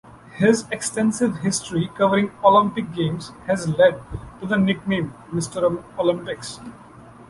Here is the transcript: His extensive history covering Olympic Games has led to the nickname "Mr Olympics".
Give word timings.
His 0.37 0.65
extensive 0.71 1.37
history 1.41 1.87
covering 1.95 2.31
Olympic 2.43 2.91
Games 2.91 3.33
has 3.45 3.67
led 3.67 4.01
to 4.39 4.47
the 4.47 4.57
nickname 4.57 5.13
"Mr 5.31 5.79
Olympics". 5.99 6.59